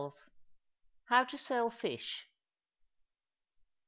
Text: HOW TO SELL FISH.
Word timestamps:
HOW 1.09 1.25
TO 1.25 1.37
SELL 1.37 1.69
FISH. 1.69 2.25